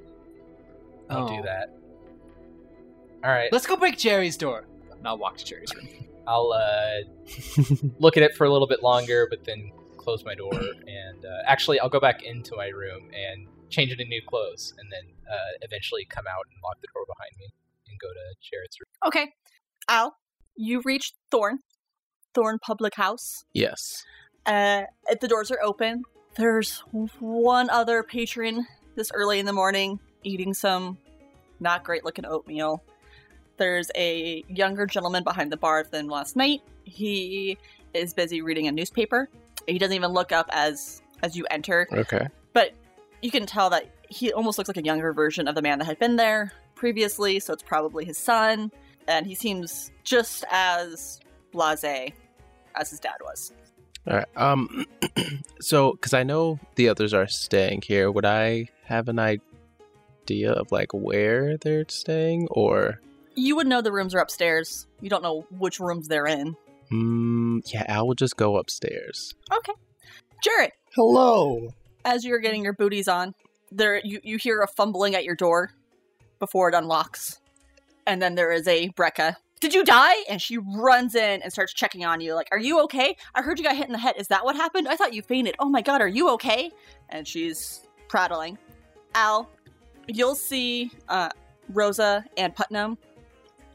[1.09, 1.37] don't Oh.
[1.37, 1.73] do that.
[3.23, 4.65] All right, Let's go break Jerry's door.
[4.97, 5.87] And I'll walk to Jerry's room.
[6.27, 7.63] I'll uh,
[7.99, 10.53] look at it for a little bit longer, but then close my door.
[10.53, 14.91] And uh, actually, I'll go back into my room and change into new clothes, and
[14.91, 17.53] then uh, eventually come out and lock the door behind me
[17.87, 18.89] and go to Jared's room.
[19.07, 19.33] okay.
[19.87, 20.15] Al,
[20.55, 21.59] you reach Thorn.
[22.35, 23.43] Thorn Public House.
[23.53, 24.05] Yes.
[24.45, 24.83] Uh,
[25.19, 26.03] the doors are open.
[26.35, 26.83] There's
[27.19, 30.97] one other patron this early in the morning eating some
[31.59, 32.83] not great looking oatmeal.
[33.57, 36.61] There's a younger gentleman behind the bar than last night.
[36.83, 37.57] He
[37.93, 39.27] is busy reading a newspaper.
[39.67, 42.27] He doesn't even look up as as you enter, Okay.
[42.53, 42.73] but
[43.21, 45.85] you can tell that he almost looks like a younger version of the man that
[45.85, 48.71] had been there previously, so it's probably his son.
[49.07, 51.19] And he seems just as
[51.53, 52.13] blasé
[52.75, 53.53] as his dad was.
[54.07, 54.27] All right.
[54.37, 54.85] Um.
[55.59, 60.71] so, because I know the others are staying here, would I have an idea of
[60.71, 63.01] like where they're staying, or?
[63.35, 64.87] You would know the rooms are upstairs.
[65.01, 66.55] You don't know which rooms they're in.
[66.91, 69.33] Mm, yeah, I will just go upstairs.
[69.51, 69.73] Okay.
[70.43, 71.69] Jared, Hello.
[72.05, 73.33] as you're getting your booties on,
[73.71, 75.71] there you, you hear a fumbling at your door
[76.39, 77.39] before it unlocks.
[78.07, 79.35] And then there is a Brecca.
[79.59, 80.15] Did you die?
[80.29, 83.15] And she runs in and starts checking on you, like, Are you okay?
[83.35, 84.15] I heard you got hit in the head.
[84.17, 84.87] Is that what happened?
[84.87, 85.55] I thought you fainted.
[85.59, 86.71] Oh my god, are you okay?
[87.09, 88.57] And she's prattling.
[89.13, 89.49] Al,
[90.07, 91.29] you'll see uh,
[91.69, 92.97] Rosa and Putnam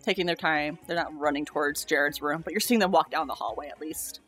[0.05, 0.79] taking their time.
[0.87, 3.81] They're not running towards Jared's room, but you're seeing them walk down the hallway at
[3.81, 4.21] least.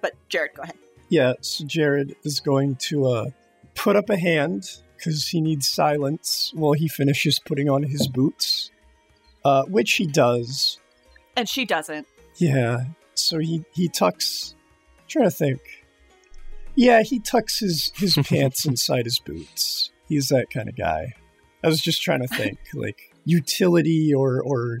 [0.00, 0.76] But Jared, go ahead.
[1.08, 3.26] Yeah, so Jared is going to uh,
[3.74, 8.70] put up a hand because he needs silence while he finishes putting on his boots,
[9.44, 10.78] uh, which he does.
[11.36, 12.06] And she doesn't.
[12.36, 14.54] Yeah, so he he tucks.
[15.08, 15.60] trying to think.
[16.74, 19.90] Yeah, he tucks his his pants inside his boots.
[20.08, 21.14] He's that kind of guy.
[21.64, 24.78] I was just trying to think, like utility or or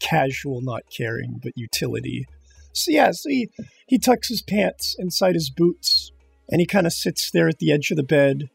[0.00, 2.26] casual, not caring, but utility.
[2.72, 3.48] So yeah, so he
[3.86, 6.12] he tucks his pants inside his boots,
[6.48, 8.50] and he kind of sits there at the edge of the bed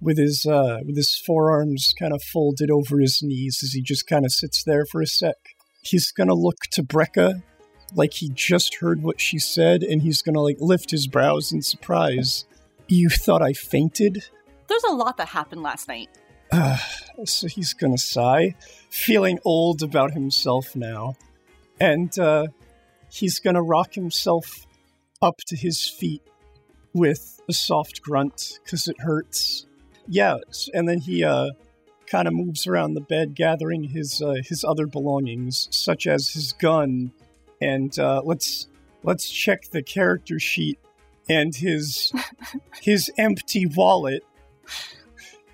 [0.00, 4.06] with his uh, with his forearms kind of folded over his knees as he just
[4.06, 5.36] kind of sits there for a sec.
[5.82, 7.42] He's gonna look to Brecca
[7.94, 11.62] like he just heard what she said, and he's gonna like lift his brows in
[11.62, 12.44] surprise.
[12.86, 14.24] You thought I fainted?
[14.66, 16.10] There's a lot that happened last night.
[17.24, 18.54] so he's gonna sigh,
[18.90, 21.16] feeling old about himself now.
[21.80, 22.46] And uh,
[23.10, 24.66] he's gonna rock himself
[25.22, 26.22] up to his feet
[26.92, 29.66] with a soft grunt because it hurts.
[30.06, 30.36] Yeah,
[30.72, 31.50] and then he uh,
[32.06, 36.52] kind of moves around the bed, gathering his uh, his other belongings, such as his
[36.52, 37.12] gun,
[37.60, 38.68] and uh, let's
[39.02, 40.78] let's check the character sheet
[41.28, 42.12] and his
[42.82, 44.22] his empty wallet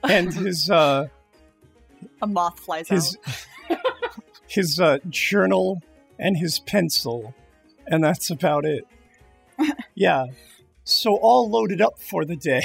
[0.05, 1.09] and his uh
[2.23, 3.17] A moth flies his
[3.71, 3.79] out.
[4.47, 5.81] his uh, journal
[6.19, 7.35] and his pencil,
[7.87, 8.87] and that's about it.
[9.95, 10.27] yeah,
[10.85, 12.63] so all loaded up for the day.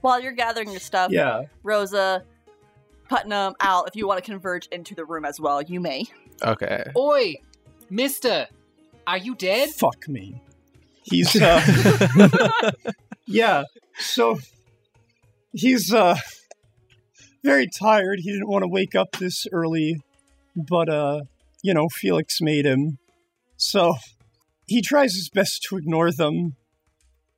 [0.00, 2.24] While you're gathering your stuff, Yeah, Rosa,
[3.08, 6.04] Putnam, Al, if you want to converge into the room as well, you may.
[6.42, 6.84] Okay.
[6.96, 7.34] Oi,
[7.90, 8.46] Mister,
[9.06, 9.70] are you dead?
[9.70, 10.42] fuck me.
[11.02, 12.70] He's uh,
[13.26, 13.62] yeah.
[13.98, 14.38] So
[15.56, 16.16] he's uh
[17.42, 18.20] very tired.
[18.20, 20.00] He didn't want to wake up this early,
[20.54, 21.20] but uh,
[21.62, 22.98] you know, Felix made him.
[23.56, 23.94] So
[24.66, 26.56] he tries his best to ignore them.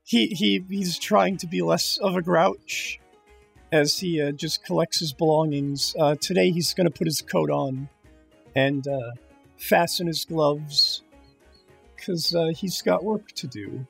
[0.05, 2.99] He he he's trying to be less of a grouch
[3.71, 5.95] as he uh, just collects his belongings.
[5.99, 7.89] Uh, today he's going to put his coat on
[8.57, 9.11] and uh,
[9.59, 11.03] fasten his gloves
[11.95, 13.87] because uh, he's got work to do.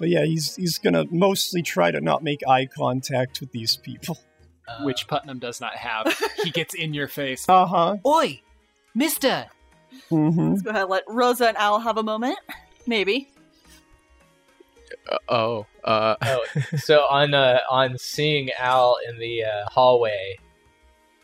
[0.00, 4.18] But yeah, he's he's gonna mostly try to not make eye contact with these people.
[4.66, 6.18] Uh, Which Putnam does not have.
[6.42, 7.46] he gets in your face.
[7.46, 7.96] Uh huh.
[8.06, 8.40] Oi,
[8.94, 9.46] Mister.
[10.10, 10.50] Mm-hmm.
[10.50, 12.38] Let's go ahead and let Rosa and Al have a moment.
[12.86, 13.30] Maybe.
[15.06, 15.66] Uh, oh.
[15.84, 16.16] Uh.
[16.22, 16.44] oh,
[16.78, 20.38] so on uh, on seeing Al in the uh, hallway,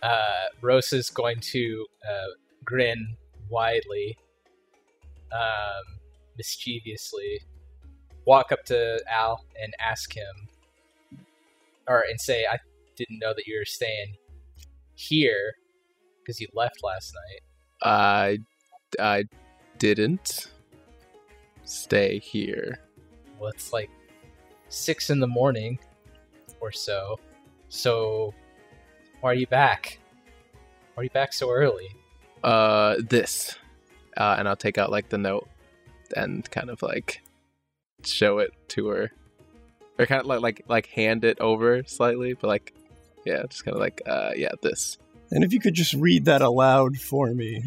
[0.02, 2.26] uh, Rosa's going to uh,
[2.62, 3.16] grin
[3.48, 4.18] widely,
[5.32, 5.98] um,
[6.36, 7.40] mischievously,
[8.26, 10.48] walk up to Al and ask him,
[11.88, 12.58] or and say, "I
[12.96, 14.16] didn't know that you were staying
[14.94, 15.54] here
[16.20, 17.40] because you left last night."
[17.82, 18.38] I.
[19.00, 19.24] I
[19.78, 20.46] didn't
[21.64, 22.78] stay here.
[23.38, 23.90] Well, it's like
[24.68, 25.78] six in the morning
[26.60, 27.18] or so.
[27.68, 28.32] So,
[29.20, 29.98] why are you back?
[30.94, 31.88] Why are you back so early?
[32.42, 32.96] Uh.
[33.00, 33.58] This.
[34.16, 34.36] Uh.
[34.38, 35.48] And I'll take out like the note
[36.16, 37.22] and kind of like
[38.10, 39.12] show it to her,
[39.98, 42.74] or kind of like like like hand it over slightly, but like
[43.24, 44.98] yeah, just kind of like uh yeah this.
[45.30, 47.64] And if you could just read that aloud for me.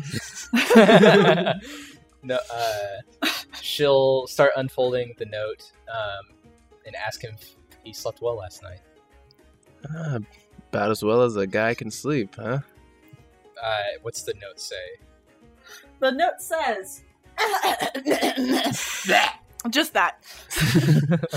[2.24, 3.28] no, uh,
[3.62, 6.36] she'll start unfolding the note um,
[6.86, 8.80] and ask him if he slept well last night.
[9.94, 10.20] Uh,
[10.70, 12.60] about as well as a guy can sleep, huh?
[13.62, 14.76] Uh, what's the note say?
[16.00, 17.04] The note says.
[19.70, 20.24] Just that.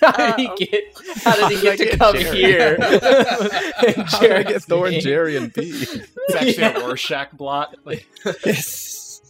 [0.00, 0.84] how did he get?
[1.22, 2.36] How did he get to come Jerry?
[2.36, 2.76] here?
[4.06, 5.62] How did I get Thor and Jerry and B?
[5.64, 6.76] It's actually Yeah.
[6.78, 7.76] a Rorschach blot.
[7.84, 8.06] Like,
[8.44, 9.20] Yes.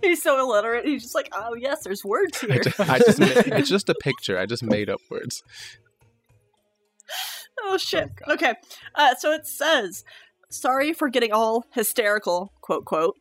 [0.00, 0.84] He's so illiterate.
[0.84, 2.62] He's just like, oh yes, there's words I here.
[2.62, 4.38] just, I just ma- it's just a picture.
[4.38, 5.42] I just made up words.
[7.62, 8.10] oh shit.
[8.28, 8.54] okay.
[8.94, 10.04] Uh, so it says,
[10.50, 13.16] "Sorry for getting all hysterical." Quote quote.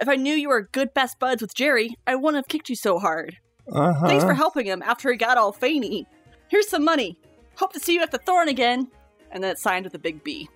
[0.00, 2.76] If I knew you were good best buds with Jerry, I wouldn't have kicked you
[2.76, 3.36] so hard.
[3.70, 4.06] Uh huh.
[4.08, 6.06] Thanks for helping him after he got all feiny.
[6.48, 7.18] Here's some money.
[7.56, 8.88] Hope to see you at the Thorn again.
[9.30, 10.48] And then it's signed with a big B.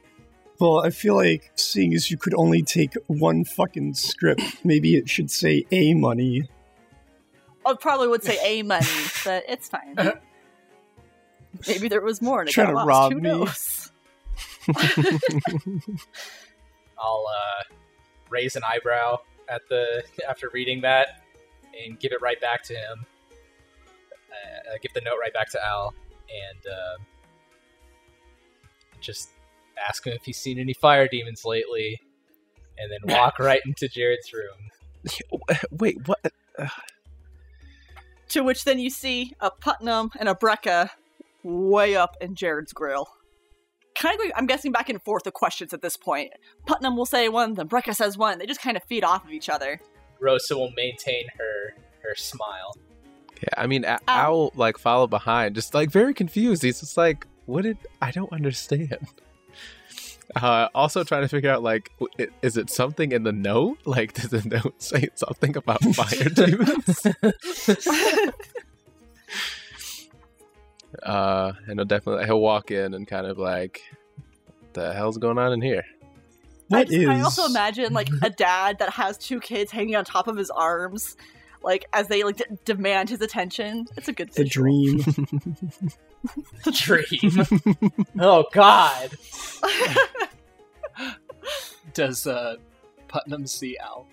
[0.58, 5.08] Well, I feel like seeing as you could only take one fucking script, maybe it
[5.08, 6.48] should say A money.
[7.66, 8.86] I probably would say A money,
[9.24, 9.96] but it's fine.
[11.68, 12.88] Maybe there was more and it Trying got to lost.
[12.88, 13.28] rob Who me.
[13.30, 13.92] knows?
[16.98, 17.62] I'll uh,
[18.28, 21.22] raise an eyebrow at the after reading that
[21.84, 23.04] and give it right back to him.
[24.30, 25.94] Uh, uh, give the note right back to Al
[26.28, 26.96] and uh,
[29.00, 29.30] just
[29.86, 32.00] ask him if he's seen any fire demons lately,
[32.78, 35.40] and then walk right into Jared's room.
[35.70, 36.32] Wait, what?
[38.30, 40.90] To which then you see a Putnam and a Brecca
[41.42, 43.08] way up in Jared's grill.
[43.94, 46.32] Kind of, going- I'm guessing back and forth the questions at this point.
[46.66, 48.38] Putnam will say one, then Brecca says one.
[48.38, 49.80] They just kind of feed off of each other.
[50.20, 52.76] Rosa will maintain her her smile.
[53.42, 56.62] Yeah, I mean, Um, A- Owl like follow behind, just like very confused.
[56.62, 58.96] He's just like, "What did I don't understand."
[60.34, 63.76] Uh, also trying to figure out like, w- i- is it something in the note?
[63.84, 67.06] Like, does the note say something about fire demons?
[71.04, 73.82] Uh, and he'll definitely he'll walk in and kind of like,
[74.72, 75.84] the hell's going on in here?
[76.72, 77.08] I, What just- is?
[77.08, 80.50] I also imagine like a dad that has two kids hanging on top of his
[80.50, 81.16] arms,
[81.62, 83.86] like as they like d- demand his attention.
[83.96, 84.44] It's a good thing.
[84.44, 84.64] The visual.
[85.02, 85.04] dream.
[86.72, 87.92] Dream.
[88.18, 89.10] oh God.
[91.92, 92.56] Does uh,
[93.08, 94.06] Putnam see Al?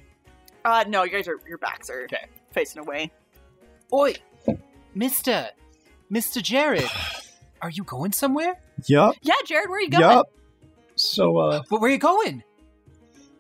[0.66, 2.26] uh, no, you guys are your backs are Okay.
[2.52, 3.12] facing away.
[3.94, 4.14] Oi,
[4.94, 5.50] Mister,
[6.12, 6.90] Mister Jared,
[7.62, 8.60] are you going somewhere?
[8.86, 9.16] yup.
[9.22, 10.02] Yeah, Jared, where are you going?
[10.02, 10.28] Yup.
[10.96, 12.44] So, uh, But where are you going?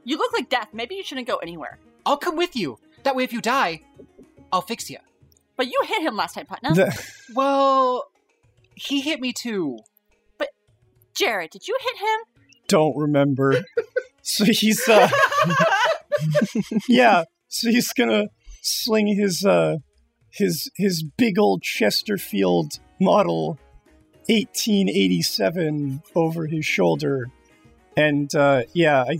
[0.05, 0.69] You look like death.
[0.71, 1.79] Maybe you shouldn't go anywhere.
[2.05, 2.79] I'll come with you.
[3.03, 3.81] That way, if you die,
[4.53, 4.99] I'll fix you.
[5.57, 6.73] But you hit him last time, Putnam.
[6.75, 8.05] the, Well,
[8.73, 9.77] he hit me too.
[10.37, 10.47] But,
[11.13, 12.19] Jared, did you hit him?
[12.69, 13.65] don't remember.
[14.21, 15.09] so he's, uh,
[16.87, 17.25] yeah.
[17.49, 18.27] So he's gonna
[18.61, 19.75] sling his, uh,
[20.31, 23.59] his, his big old Chesterfield model
[24.27, 27.27] 1887 over his shoulder.
[27.97, 29.19] And, uh, yeah, I,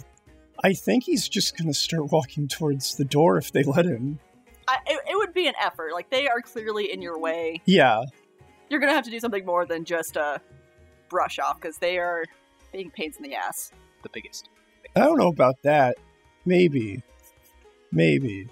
[0.64, 4.20] I think he's just gonna start walking towards the door if they let him.
[4.68, 5.91] I, it, it would be an effort.
[5.93, 7.62] Like they are clearly in your way.
[7.66, 8.03] Yeah.
[8.70, 10.38] You're gonna have to do something more than just uh,
[11.09, 12.24] brush off because they are
[12.72, 13.72] being pains in the ass.
[14.03, 14.49] The biggest.
[14.95, 15.97] I don't know about that.
[16.45, 17.03] Maybe.
[17.91, 18.47] Maybe.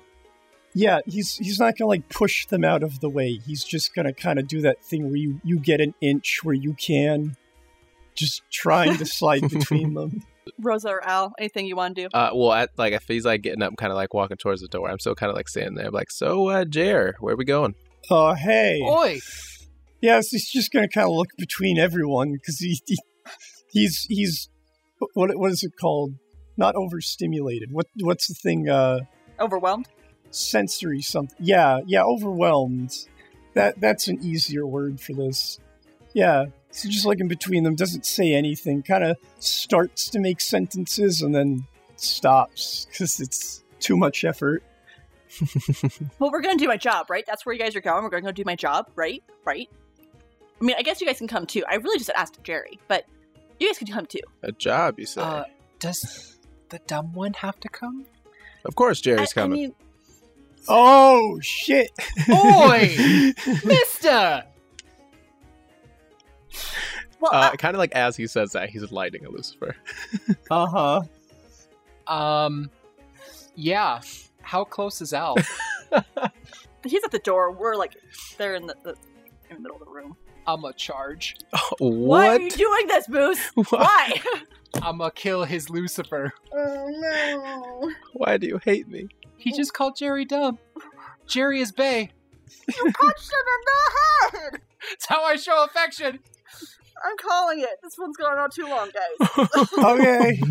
[0.73, 3.39] Yeah, he's he's not gonna like push them out of the way.
[3.45, 6.55] He's just gonna kind of do that thing where you you get an inch where
[6.55, 7.35] you can,
[8.15, 10.23] just trying to slide between them.
[10.59, 12.09] Rosa or Al, anything you want to do?
[12.13, 14.67] Uh, well, at, like if he's like getting up, kind of like walking towards the
[14.67, 17.37] door, I'm still kind of like standing there, I'm like, so, uh, Jer, where are
[17.37, 17.75] we going?
[18.11, 19.19] Oh hey, Oi,
[20.01, 22.97] yeah, so he's just gonna kind of look between everyone because he, he
[23.71, 24.49] he's he's
[25.13, 26.13] what what is it called?
[26.57, 27.71] Not overstimulated.
[27.71, 28.69] What what's the thing?
[28.69, 28.99] Uh,
[29.39, 29.87] Overwhelmed?
[30.31, 31.37] Sensory something.
[31.39, 32.95] Yeah, yeah, overwhelmed.
[33.53, 35.59] That that's an easier word for this.
[36.13, 36.45] Yeah.
[36.71, 41.33] So just looking between them doesn't say anything, kind of starts to make sentences and
[41.33, 41.65] then
[41.95, 44.63] stops because it's too much effort.
[46.19, 47.23] Well, we're gonna do my job, right?
[47.25, 48.03] That's where you guys are going.
[48.03, 49.23] We're gonna go do my job, right?
[49.45, 49.69] Right?
[50.59, 51.63] I mean, I guess you guys can come too.
[51.69, 53.05] I really just asked Jerry, but
[53.59, 54.19] you guys can come too.
[54.43, 55.21] A job, you say?
[55.21, 55.43] uh,
[55.79, 56.37] does
[56.69, 58.05] the dumb one have to come?
[58.65, 59.59] of course, Jerry's I, I coming.
[59.59, 59.75] mean,
[60.67, 61.91] Oh shit!
[62.27, 62.95] Boy,
[63.65, 64.43] Mister.
[67.19, 69.75] well, uh, uh, kind of like as he says that, he's lighting a Lucifer.
[70.51, 71.01] Uh
[72.07, 72.13] huh.
[72.13, 72.69] Um,
[73.55, 74.01] yeah.
[74.41, 75.35] How close is Al?
[76.83, 77.51] he's at the door.
[77.51, 77.95] We're like,
[78.37, 78.95] they're in the, the
[79.49, 80.15] in the middle of the room.
[80.49, 81.37] I'm a charge.
[81.77, 83.51] Why are you doing this, Moose?
[83.53, 83.63] Why?
[83.69, 84.21] Why?
[84.81, 86.31] I'ma kill his Lucifer.
[86.53, 87.91] oh no!
[88.13, 89.09] Why do you hate me?
[89.37, 90.57] He just called Jerry dumb.
[91.27, 92.11] Jerry is Bay.
[92.67, 94.61] You punched him in the head.
[94.91, 96.19] It's how I show affection.
[97.05, 97.79] I'm calling it.
[97.83, 99.47] This one's going on too long, guys.
[99.77, 100.41] Okay.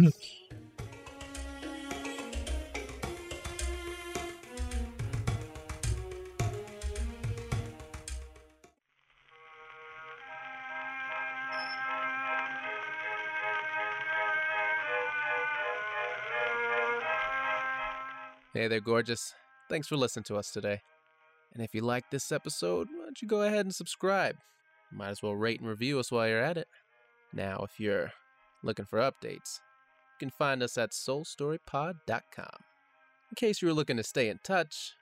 [18.55, 19.35] Hey there, gorgeous.
[19.69, 20.81] Thanks for listening to us today.
[21.53, 24.37] And if you liked this episode, why don't you go ahead and subscribe?
[24.91, 26.67] Might as well rate and review us while you're at it.
[27.31, 28.11] Now, if you're
[28.63, 29.61] looking for updates,
[30.15, 32.57] you can find us at soulstorypod.com.
[33.31, 34.95] In case you were looking to stay in touch,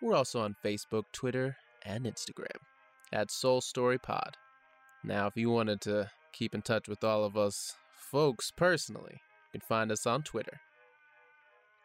[0.00, 2.58] we're also on Facebook, Twitter, and Instagram
[3.12, 4.32] at soulstorypod.
[5.04, 9.20] Now, if you wanted to keep in touch with all of us folks personally,
[9.52, 10.60] you can find us on Twitter.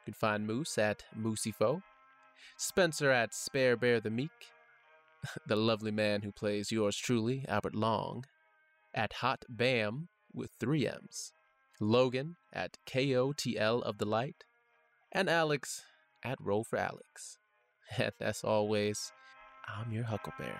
[0.08, 1.84] You can find Moose at Mooseyfo,
[2.56, 4.54] Spencer at Spare Bear the Meek,
[5.48, 8.24] the lovely man who plays yours truly, Albert Long,
[8.96, 11.34] at Hot Bam with three M's,
[11.82, 14.46] Logan at KOTL of the Light,
[15.12, 15.84] and Alex
[16.24, 17.38] at Roll for Alex.
[17.98, 19.12] And as always,
[19.68, 20.56] I'm your Huckleberry.